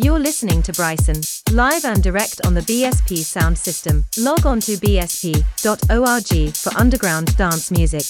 You're 0.00 0.20
listening 0.20 0.62
to 0.62 0.72
Bryson, 0.72 1.16
live 1.50 1.84
and 1.84 2.00
direct 2.00 2.46
on 2.46 2.54
the 2.54 2.60
BSP 2.60 3.16
sound 3.16 3.58
system. 3.58 4.04
Log 4.16 4.46
on 4.46 4.60
to 4.60 4.76
bsp.org 4.76 6.54
for 6.54 6.80
underground 6.80 7.36
dance 7.36 7.72
music. 7.72 8.02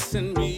Send 0.00 0.36
me. 0.38 0.49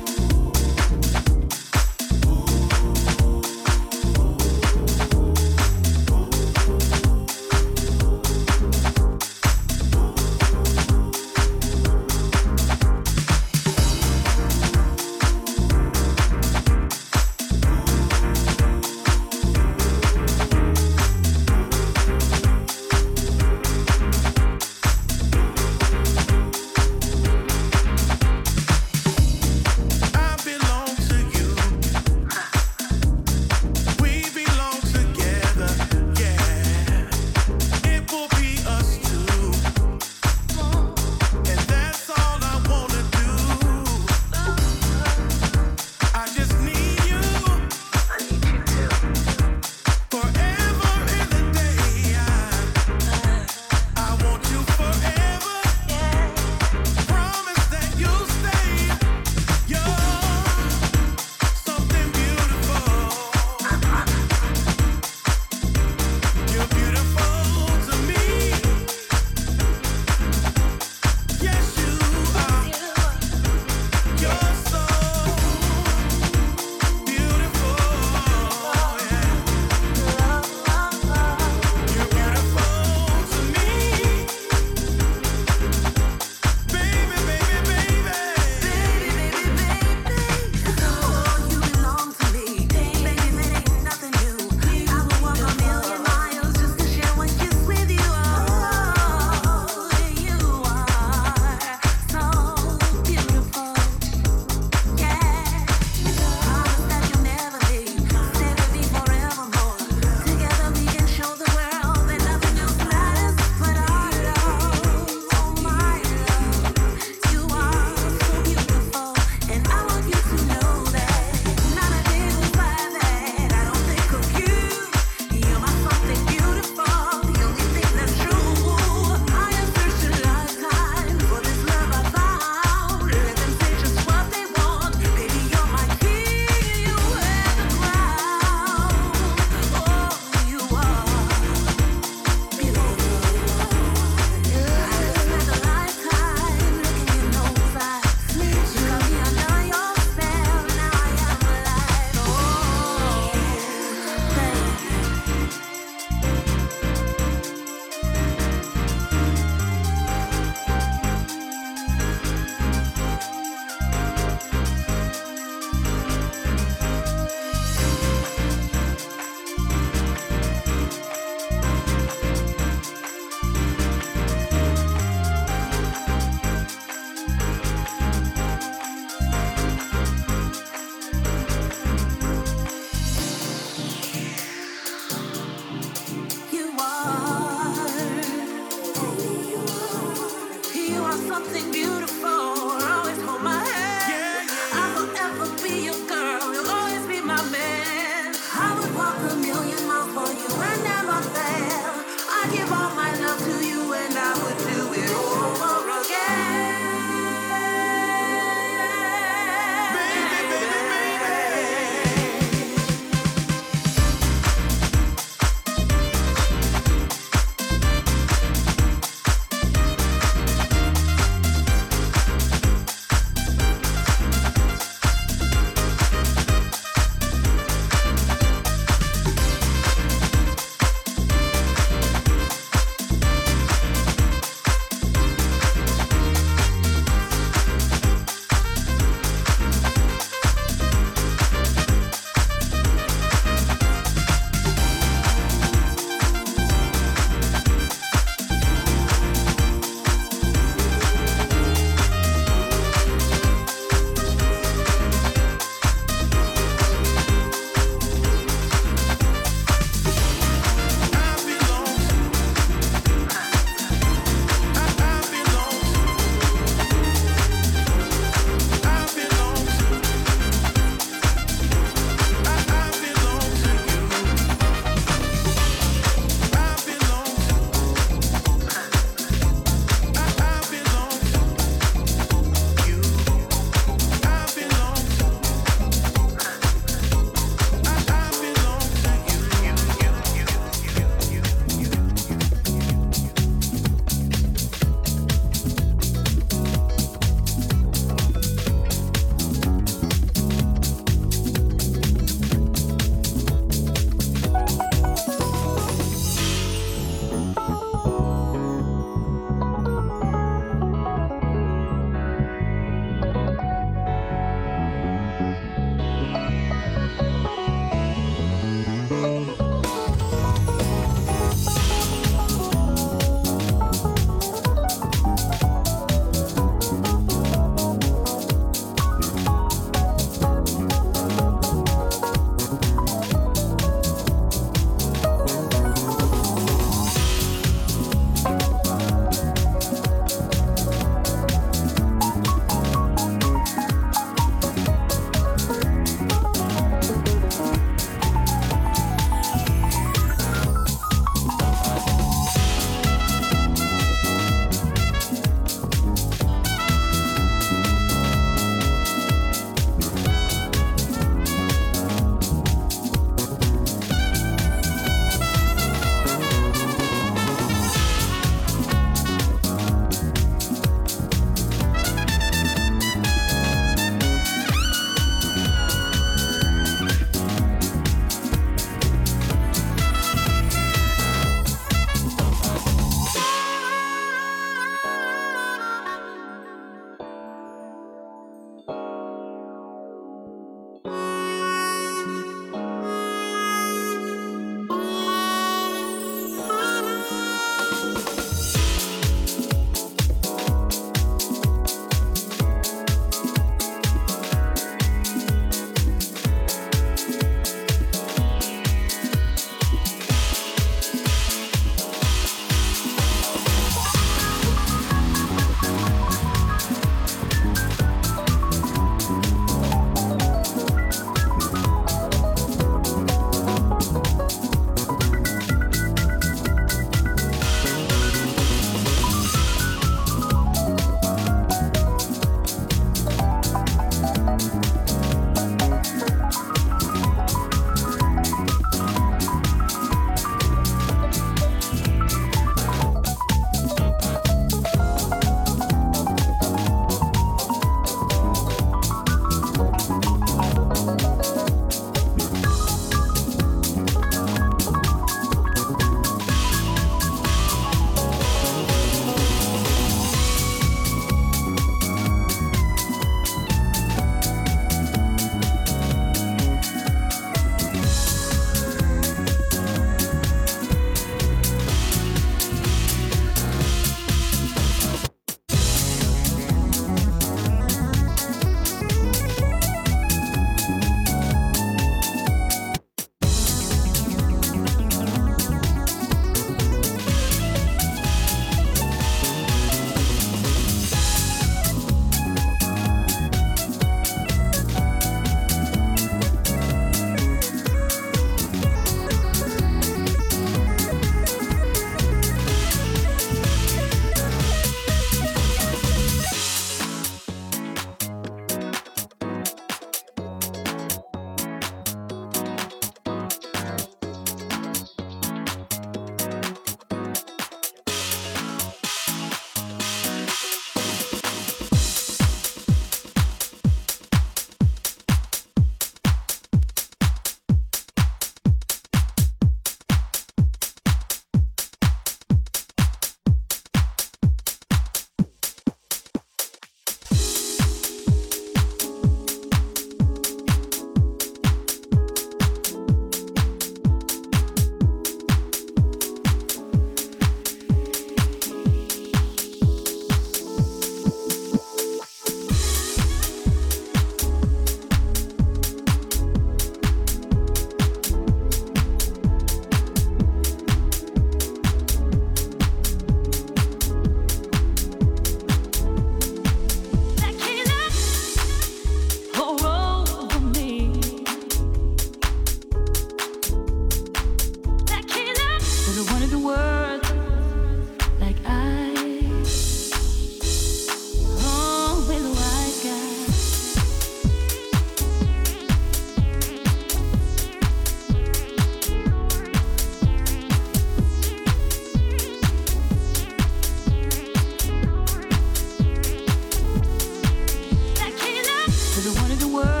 Cause 598.91 599.27
I 599.27 599.41
wanted 599.41 599.59
the 599.59 599.67
world 599.67 600.00